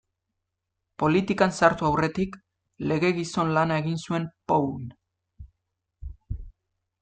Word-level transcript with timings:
Politikan 1.03 1.53
sartu 1.57 1.87
aurretik, 1.89 2.39
legegizon-lana 2.93 3.79
egin 3.83 4.01
zuen 4.07 4.29
Pauen. 4.55 4.89